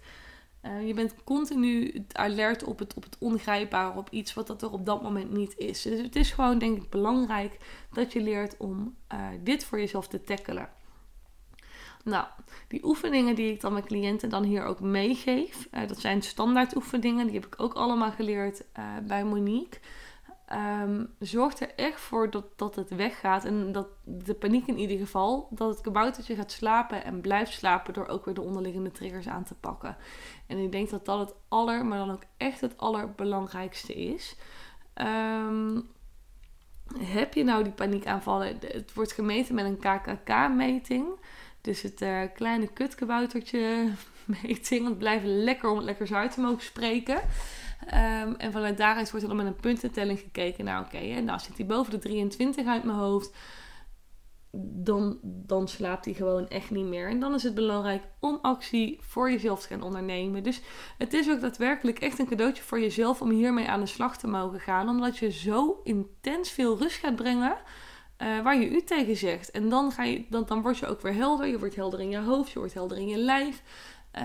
Uh, 0.66 0.88
je 0.88 0.94
bent 0.94 1.16
continu 1.24 2.06
alert 2.12 2.64
op 2.64 2.80
het, 2.80 2.94
op 2.94 3.04
het 3.04 3.18
ongrijpbare, 3.20 3.98
op 3.98 4.10
iets 4.10 4.34
wat 4.34 4.48
dat 4.48 4.62
er 4.62 4.72
op 4.72 4.86
dat 4.86 5.02
moment 5.02 5.32
niet 5.32 5.58
is. 5.58 5.82
Dus 5.82 6.02
het 6.02 6.16
is 6.16 6.32
gewoon, 6.32 6.58
denk 6.58 6.78
ik, 6.78 6.90
belangrijk 6.90 7.58
dat 7.94 8.14
je 8.14 8.22
leert 8.22 8.58
om 8.58 8.96
dit 9.44 9.64
voor 9.64 9.80
jezelf 9.80 10.08
te 10.08 10.22
tackelen. 10.22 10.70
Nou, 12.04 12.26
die 12.68 12.86
oefeningen 12.86 13.36
die 13.36 13.52
ik 13.52 13.62
dan 13.62 13.74
mijn 13.74 13.86
cliënten 13.86 14.30
dan 14.30 14.44
hier 14.44 14.64
ook 14.64 14.80
meegeef, 14.80 15.68
uh, 15.72 15.88
dat 15.88 16.00
zijn 16.00 16.22
standaard 16.22 16.76
oefeningen. 16.76 17.26
Die 17.26 17.36
heb 17.36 17.46
ik 17.46 17.62
ook 17.62 17.74
allemaal 17.74 18.12
geleerd 18.12 18.64
bij 19.04 19.24
Monique. 19.24 19.80
Um, 20.84 21.14
zorg 21.20 21.60
er 21.60 21.76
echt 21.76 22.00
voor 22.00 22.30
dat, 22.30 22.46
dat 22.56 22.76
het 22.76 22.96
weggaat. 22.96 23.46
En 23.46 23.72
dat 23.72 23.88
de 24.04 24.34
paniek 24.34 24.68
in 24.68 24.78
ieder 24.78 24.98
geval. 24.98 25.48
Dat 25.50 25.70
het 25.70 25.82
kaboutertje 25.82 26.36
gaat 26.36 26.52
slapen 26.52 27.04
en 27.04 27.22
blijft 27.22 27.52
slapen. 27.52 27.94
Door 27.94 28.08
ook 28.08 28.26
weer 28.26 28.34
de 28.34 28.42
onderliggende 28.42 28.92
triggers 28.92 29.28
aan 29.28 29.44
te 29.44 29.56
pakken. 29.56 29.98
En 30.48 30.58
ik 30.58 30.72
denk 30.72 30.90
dat 30.90 31.06
dat 31.06 31.20
het 31.20 31.34
aller, 31.48 31.86
maar 31.86 31.98
dan 31.98 32.12
ook 32.12 32.24
echt 32.38 32.62
het 32.62 32.78
allerbelangrijkste 32.78 33.94
is. 33.94 34.36
Um, 34.96 35.90
heb 37.00 37.34
je 37.34 37.44
nou 37.44 37.64
die 37.64 37.74
paniekaanvallen? 37.74 38.58
Het 38.60 38.94
wordt 38.94 39.12
gemeten 39.12 39.56
met 39.56 39.66
een 39.66 39.80
KKK-meting. 39.80 41.06
Dus 41.62 41.82
het 41.82 42.02
uh, 42.02 42.22
kleine 42.34 42.68
kutkaboutertje 42.68 43.92
meting. 44.44 44.88
Het 44.88 44.98
blijft 44.98 45.26
lekker 45.26 45.70
om 45.70 45.76
het 45.76 45.86
lekker 45.86 46.16
uit 46.16 46.34
te 46.34 46.42
mogen 46.42 46.64
spreken. 46.64 47.22
Um, 47.86 48.36
en 48.36 48.52
vanuit 48.52 48.78
daaruit 48.78 49.12
wordt 49.12 49.26
er 49.26 49.36
dan 49.36 49.44
met 49.44 49.54
een 49.54 49.62
puntentelling 49.62 50.20
gekeken. 50.20 50.66
Nou, 50.66 50.86
oké, 50.86 50.96
okay, 50.96 51.20
nou 51.20 51.40
zit 51.40 51.58
hij 51.58 51.66
boven 51.66 51.92
de 51.92 52.00
23 52.00 52.66
uit 52.66 52.84
mijn 52.84 52.98
hoofd. 52.98 53.36
Dan, 54.74 55.20
dan 55.24 55.68
slaapt 55.68 56.06
hij 56.06 56.14
gewoon 56.14 56.48
echt 56.48 56.70
niet 56.70 56.86
meer. 56.86 57.10
En 57.10 57.20
dan 57.20 57.34
is 57.34 57.44
het 57.44 57.54
belangrijk 57.54 58.04
om 58.20 58.40
actie 58.42 58.98
voor 59.02 59.32
jezelf 59.32 59.62
te 59.62 59.68
gaan 59.68 59.82
ondernemen. 59.82 60.44
Dus 60.44 60.62
het 60.98 61.14
is 61.14 61.30
ook 61.30 61.42
daadwerkelijk 61.42 62.00
echt 62.00 62.20
een 62.20 62.28
cadeautje 62.28 62.64
voor 62.64 62.80
jezelf 62.80 63.22
om 63.22 63.30
hiermee 63.30 63.70
aan 63.70 63.80
de 63.80 63.86
slag 63.86 64.18
te 64.18 64.28
mogen 64.28 64.60
gaan. 64.60 64.90
Omdat 64.90 65.18
je 65.18 65.32
zo 65.32 65.82
intens 65.84 66.50
veel 66.50 66.78
rust 66.78 66.98
gaat 66.98 67.16
brengen. 67.16 67.58
Uh, 68.22 68.42
waar 68.42 68.60
je 68.60 68.70
u 68.70 68.82
tegen 68.82 69.18
zegt. 69.18 69.52
En 69.52 69.70
dan, 69.70 69.92
ga 69.92 70.04
je, 70.04 70.24
dan, 70.30 70.44
dan 70.46 70.62
word 70.62 70.78
je 70.78 70.88
ook 70.88 71.02
weer 71.02 71.14
helder. 71.14 71.48
Je 71.48 71.60
wordt 71.60 71.76
helder 71.76 72.00
in 72.00 72.10
je 72.10 72.20
hoofd, 72.20 72.52
je 72.52 72.60
wordt 72.60 72.74
helder 72.74 72.98
in 72.98 73.08
je 73.08 73.18
lijf. 73.18 73.62
Uh, 74.16 74.22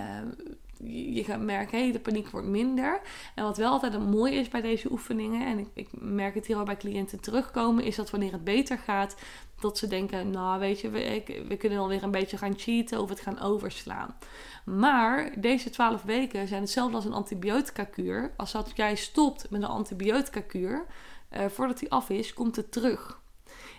je 1.14 1.24
gaat 1.24 1.40
merken, 1.40 1.78
hey, 1.78 1.92
de 1.92 2.00
paniek 2.00 2.28
wordt 2.28 2.46
minder. 2.46 3.00
En 3.34 3.44
wat 3.44 3.56
wel 3.56 3.70
altijd 3.70 3.94
een 3.94 4.08
mooi 4.08 4.34
is 4.34 4.48
bij 4.48 4.60
deze 4.60 4.90
oefeningen, 4.90 5.46
en 5.46 5.58
ik, 5.58 5.68
ik 5.74 5.88
merk 5.92 6.34
het 6.34 6.46
hier 6.46 6.56
al 6.56 6.64
bij 6.64 6.76
cliënten 6.76 7.20
terugkomen, 7.20 7.84
is 7.84 7.96
dat 7.96 8.10
wanneer 8.10 8.32
het 8.32 8.44
beter 8.44 8.78
gaat, 8.78 9.16
dat 9.60 9.78
ze 9.78 9.86
denken, 9.86 10.30
nou 10.30 10.60
weet 10.60 10.80
je, 10.80 10.90
we, 10.90 11.22
we 11.48 11.56
kunnen 11.56 11.78
alweer 11.78 12.02
een 12.02 12.10
beetje 12.10 12.36
gaan 12.36 12.58
cheaten 12.58 13.00
of 13.00 13.08
het 13.08 13.20
gaan 13.20 13.40
overslaan. 13.40 14.16
Maar 14.64 15.32
deze 15.40 15.70
12 15.70 16.02
weken 16.02 16.48
zijn 16.48 16.60
hetzelfde 16.60 16.96
als 16.96 17.04
een 17.04 17.12
antibiotica-kuur. 17.12 18.32
Als 18.36 18.52
dat 18.52 18.72
jij 18.74 18.94
stopt 18.94 19.50
met 19.50 19.62
een 19.62 19.68
antibiotica-kuur, 19.68 20.86
uh, 21.32 21.46
voordat 21.46 21.78
die 21.78 21.90
af 21.90 22.10
is, 22.10 22.32
komt 22.32 22.56
het 22.56 22.72
terug. 22.72 23.20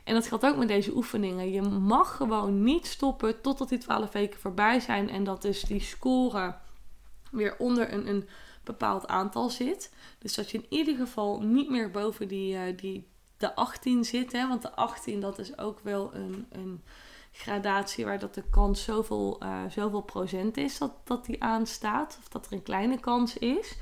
En 0.08 0.14
dat 0.14 0.28
geldt 0.28 0.46
ook 0.46 0.58
met 0.58 0.68
deze 0.68 0.96
oefeningen. 0.96 1.52
Je 1.52 1.62
mag 1.62 2.16
gewoon 2.16 2.64
niet 2.64 2.88
stoppen 2.88 3.42
totdat 3.42 3.70
die 3.70 3.78
12 3.78 4.12
weken 4.12 4.40
voorbij 4.40 4.80
zijn. 4.80 5.10
En 5.10 5.24
dat 5.24 5.44
is 5.44 5.62
die 5.62 5.82
score 5.82 6.56
weer 7.32 7.56
onder 7.58 7.94
een, 7.94 8.08
een 8.08 8.28
bepaald 8.64 9.08
aantal 9.08 9.50
zit. 9.50 9.94
Dus 10.20 10.34
dat 10.36 10.52
je 10.52 10.58
in 10.58 10.66
ieder 10.70 10.96
geval 10.96 11.42
niet 11.42 11.70
meer 11.70 11.92
boven 11.92 12.28
die, 12.28 12.54
uh, 12.54 12.78
die, 12.78 13.08
de 13.38 13.56
18 13.56 14.06
zit. 14.06 14.32
Hè? 14.32 14.48
Want 14.48 14.62
de 14.62 14.76
18 14.76 15.20
dat 15.20 15.40
is 15.40 15.58
ook 15.58 15.80
wel 15.80 16.14
een, 16.14 16.46
een 16.50 16.84
gradatie 17.32 18.06
waar 18.06 18.20
dat 18.20 18.34
de 18.34 18.44
kans 18.50 18.84
zoveel, 18.84 19.44
uh, 19.44 19.62
zoveel 19.70 20.02
procent 20.02 20.58
is 20.58 20.78
dat, 20.78 20.92
dat 21.04 21.26
die 21.26 21.44
aanstaat. 21.44 22.18
Of 22.20 22.28
dat 22.28 22.46
er 22.46 22.54
een 22.54 22.64
kleine 22.64 23.00
kans 23.00 23.38
is. 23.38 23.78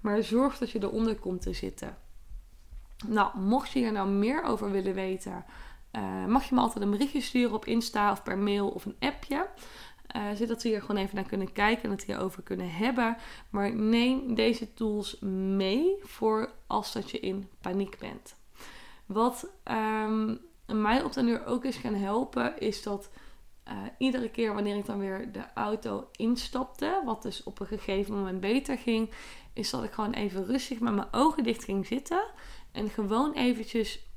Maar 0.00 0.22
zorg 0.22 0.58
dat 0.58 0.70
je 0.70 0.82
eronder 0.82 1.16
komt 1.16 1.42
te 1.42 1.52
zitten. 1.52 1.96
Nou, 3.06 3.38
mocht 3.38 3.70
je 3.70 3.78
hier 3.78 3.92
nou 3.92 4.08
meer 4.08 4.42
over 4.42 4.70
willen 4.70 4.94
weten, 4.94 5.44
uh, 5.92 6.26
mag 6.26 6.48
je 6.48 6.54
me 6.54 6.60
altijd 6.60 6.84
een 6.84 6.90
berichtje 6.90 7.20
sturen 7.20 7.54
op 7.54 7.64
Insta 7.64 8.12
of 8.12 8.22
per 8.22 8.38
mail 8.38 8.68
of 8.68 8.84
een 8.84 8.96
appje. 8.98 9.46
Uh, 10.16 10.22
zodat 10.34 10.62
we 10.62 10.68
hier 10.68 10.80
gewoon 10.80 11.02
even 11.02 11.14
naar 11.14 11.24
kunnen 11.24 11.52
kijken 11.52 11.84
en 11.84 11.90
het 11.90 12.04
hierover 12.04 12.42
kunnen 12.42 12.70
hebben. 12.70 13.16
Maar 13.50 13.74
neem 13.74 14.34
deze 14.34 14.74
tools 14.74 15.18
mee 15.56 15.96
voor 16.02 16.52
als 16.66 16.92
dat 16.92 17.10
je 17.10 17.20
in 17.20 17.48
paniek 17.60 17.98
bent. 17.98 18.36
Wat 19.06 19.50
um, 20.04 20.40
mij 20.66 21.02
op 21.02 21.12
de 21.12 21.22
uur 21.22 21.46
ook 21.46 21.64
eens 21.64 21.76
gaan 21.76 21.94
helpen, 21.94 22.58
is 22.58 22.82
dat 22.82 23.10
uh, 23.68 23.74
iedere 23.98 24.30
keer 24.30 24.54
wanneer 24.54 24.76
ik 24.76 24.86
dan 24.86 24.98
weer 24.98 25.32
de 25.32 25.44
auto 25.54 26.08
instapte, 26.12 27.02
wat 27.04 27.22
dus 27.22 27.42
op 27.42 27.60
een 27.60 27.66
gegeven 27.66 28.14
moment 28.14 28.40
beter 28.40 28.78
ging, 28.78 29.10
is 29.52 29.70
dat 29.70 29.84
ik 29.84 29.92
gewoon 29.92 30.12
even 30.12 30.44
rustig 30.44 30.80
met 30.80 30.94
mijn 30.94 31.08
ogen 31.10 31.42
dicht 31.42 31.64
ging 31.64 31.86
zitten 31.86 32.24
en 32.72 32.88
gewoon 32.88 33.32
eventjes 33.32 34.08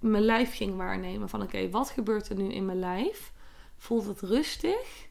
mijn 0.00 0.24
lijf 0.24 0.56
ging 0.56 0.76
waarnemen. 0.76 1.28
Van 1.28 1.42
oké, 1.42 1.70
wat 1.70 1.90
gebeurt 1.90 2.28
er 2.28 2.36
nu 2.36 2.52
in 2.52 2.64
mijn 2.64 2.78
lijf? 2.78 3.32
Voelt 3.76 4.06
het 4.06 4.20
rustig? 4.20 5.06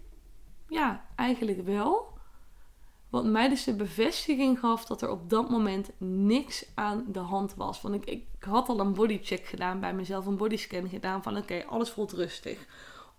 Ja, 0.68 1.06
eigenlijk 1.16 1.66
wel. 1.66 2.12
Wat 3.10 3.26
mij 3.26 3.50
dus 3.50 3.64
de 3.64 3.76
bevestiging 3.76 4.60
gaf 4.60 4.86
dat 4.86 5.02
er 5.02 5.10
op 5.10 5.30
dat 5.30 5.50
moment 5.50 5.92
niks 5.98 6.66
aan 6.74 7.06
de 7.08 7.20
hand 7.20 7.56
was. 7.56 7.82
Want 7.82 7.96
ik, 7.96 8.06
ik 8.06 8.26
had 8.40 8.70
al 8.70 8.80
een 8.80 8.94
bodycheck 8.94 9.46
gedaan 9.46 9.80
bij 9.80 9.94
mezelf, 9.94 10.26
een 10.26 10.38
bodyscan 10.38 10.90
gedaan 10.90 11.24
van 11.24 11.38
oké, 11.38 11.64
alles 11.68 11.90
voelt 11.90 12.12
rustig. 12.12 12.66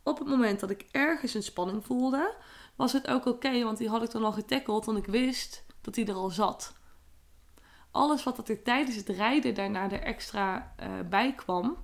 Op 0.03 0.19
het 0.19 0.29
moment 0.29 0.61
dat 0.61 0.71
ik 0.71 0.87
ergens 0.91 1.35
een 1.35 1.43
spanning 1.43 1.85
voelde, 1.85 2.35
was 2.77 2.93
het 2.93 3.09
ook 3.09 3.27
oké, 3.27 3.63
want 3.63 3.79
die 3.79 3.89
had 3.89 4.03
ik 4.03 4.11
dan 4.11 4.25
al 4.25 4.33
getackeld, 4.33 4.85
want 4.85 4.99
ik 4.99 5.07
wist 5.07 5.65
dat 5.85 5.95
die 5.95 6.07
er 6.07 6.15
al 6.15 6.31
zat. 6.31 6.75
Alles 7.91 8.25
wat 8.25 8.49
er 8.49 8.63
tijdens 8.63 8.97
het 8.97 9.09
rijden 9.09 9.55
daarna 9.55 9.91
er 9.91 10.03
extra 10.03 10.75
uh, 10.81 10.87
bij 11.11 11.35
kwam, 11.35 11.77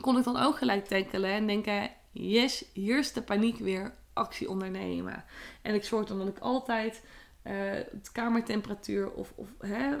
kon 0.00 0.18
ik 0.18 0.24
dan 0.24 0.36
ook 0.36 0.56
gelijk 0.56 0.86
tackelen 0.86 1.30
en 1.30 1.46
denken: 1.46 1.90
yes, 2.12 2.64
hier 2.72 2.98
is 2.98 3.12
de 3.12 3.22
paniek 3.22 3.58
weer 3.58 3.94
actie 4.12 4.48
ondernemen. 4.50 5.24
En 5.62 5.74
ik 5.74 5.84
zorg 5.84 6.06
dan 6.06 6.18
dat 6.18 6.28
ik 6.28 6.38
altijd 6.38 7.04
uh, 7.44 7.52
het 7.70 8.12
kamertemperatuur 8.12 9.10
of, 9.10 9.32
of 9.36 9.48
hè, 9.58 9.96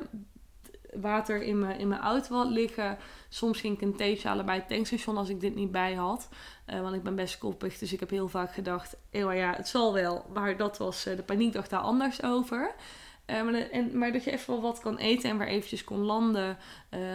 water 0.92 1.42
in 1.42 1.58
mijn, 1.58 1.78
in 1.78 1.88
mijn 1.88 2.00
auto 2.00 2.36
had 2.36 2.48
liggen. 2.48 2.98
Soms 3.28 3.60
ging 3.60 3.74
ik 3.74 3.82
een 3.82 3.96
theetje 3.96 4.28
halen 4.28 4.46
bij 4.46 4.54
het 4.54 4.68
tankstation 4.68 5.16
als 5.16 5.28
ik 5.28 5.40
dit 5.40 5.54
niet 5.54 5.72
bij 5.72 5.94
had. 5.94 6.28
Uh, 6.66 6.80
want 6.80 6.94
ik 6.94 7.02
ben 7.02 7.14
best 7.14 7.38
koppig, 7.38 7.78
dus 7.78 7.92
ik 7.92 8.00
heb 8.00 8.10
heel 8.10 8.28
vaak 8.28 8.52
gedacht... 8.52 8.96
Oh 9.12 9.34
ja, 9.34 9.54
het 9.56 9.68
zal 9.68 9.92
wel. 9.92 10.26
Maar 10.32 10.56
dat 10.56 10.78
was, 10.78 11.02
de 11.02 11.22
paniek 11.26 11.52
dacht 11.52 11.70
daar 11.70 11.80
anders 11.80 12.22
over. 12.22 12.74
Uh, 13.30 13.42
maar, 13.42 13.54
en, 13.54 13.98
maar, 13.98 14.12
dat 14.12 14.24
je 14.24 14.30
even 14.30 14.52
wel 14.52 14.62
wat 14.62 14.80
kan 14.80 14.96
eten 14.96 15.30
en 15.30 15.38
weer 15.38 15.48
eventjes 15.48 15.84
kon 15.84 15.98
landen. 15.98 16.58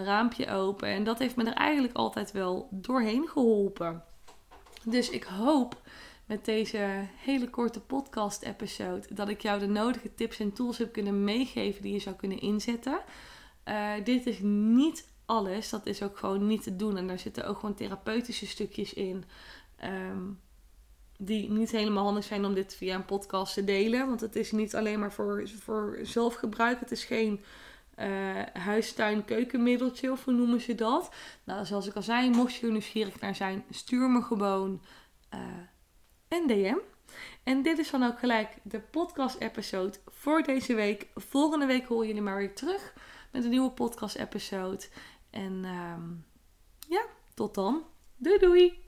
raampje 0.04 0.50
open. 0.50 0.88
En 0.88 1.04
dat 1.04 1.20
heeft 1.20 1.36
me 1.36 1.44
er 1.44 1.54
eigenlijk 1.54 1.96
altijd 1.96 2.32
wel 2.32 2.68
doorheen 2.72 3.28
geholpen. 3.28 4.04
Dus 4.84 5.10
ik 5.10 5.24
hoop 5.24 5.82
met 6.26 6.46
deze 6.46 7.08
hele 7.18 7.50
korte 7.50 7.80
podcast-episode 7.80 9.08
dat 9.14 9.30
ik 9.30 9.42
jou 9.42 9.60
de 9.60 9.68
nodige 9.68 10.14
tips 10.16 10.40
en 10.40 10.54
tools 10.54 10.78
heb 10.78 10.92
kunnen 10.92 11.24
meegeven 11.24 11.82
die 11.82 11.94
je 11.94 12.00
zou 12.00 12.16
kunnen 12.16 12.40
inzetten. 12.40 13.00
Uh, 13.68 13.92
dit 14.04 14.26
is 14.26 14.40
niet 14.42 15.08
alles, 15.26 15.70
dat 15.70 15.86
is 15.86 16.04
ook 16.04 16.18
gewoon 16.18 16.48
niet 16.48 16.64
te 16.64 16.76
doen. 16.76 16.98
En 16.98 17.08
daar 17.08 17.20
zitten 17.20 17.48
ook 17.48 17.60
gewoon 17.60 17.76
therapeutische 17.76 18.48
stukjes 18.48 18.94
in. 18.94 19.24
Um, 19.84 20.40
die 21.26 21.52
niet 21.52 21.72
helemaal 21.72 22.04
handig 22.04 22.24
zijn 22.24 22.46
om 22.46 22.54
dit 22.54 22.76
via 22.76 22.96
een 22.96 23.06
podcast 23.06 23.54
te 23.54 23.64
delen. 23.64 24.08
Want 24.08 24.22
het 24.22 24.36
is 24.36 24.52
niet 24.52 24.76
alleen 24.76 25.00
maar 25.00 25.12
voor, 25.12 25.50
voor 25.60 26.00
zelfgebruik. 26.02 26.80
Het 26.80 26.92
is 26.92 27.04
geen 27.04 27.44
uh, 28.00 28.42
huistuin 28.54 29.26
keukenmiddeltje 29.26 30.12
of 30.12 30.24
hoe 30.24 30.34
noemen 30.34 30.62
ze 30.62 30.76
dat. 30.76 31.14
Nou, 31.44 31.66
zoals 31.66 31.88
ik 31.88 31.96
al 31.96 32.02
zei, 32.02 32.30
mocht 32.30 32.56
je 32.56 32.66
er 32.66 32.72
nieuwsgierig 32.72 33.20
naar 33.20 33.36
zijn, 33.36 33.64
stuur 33.70 34.10
me 34.10 34.22
gewoon 34.22 34.82
uh, 35.34 35.40
en 36.28 36.48
DM. 36.48 36.78
En 37.44 37.62
dit 37.62 37.78
is 37.78 37.90
dan 37.90 38.04
ook 38.04 38.20
gelijk 38.20 38.50
de 38.64 38.80
podcast-episode 38.80 39.98
voor 40.08 40.44
deze 40.44 40.74
week. 40.76 41.08
Volgende 41.16 41.66
week 41.66 41.86
hoor 41.86 42.06
jullie 42.06 42.22
maar 42.22 42.38
weer 42.38 42.56
terug 42.56 42.94
met 43.32 43.44
een 43.44 43.50
nieuwe 43.50 43.72
podcast-episode. 43.72 44.86
En 45.30 45.66
um, 45.66 46.26
ja, 46.90 47.06
tot 47.34 47.56
dan. 47.56 47.84
Doei 48.18 48.40
doei! 48.40 48.82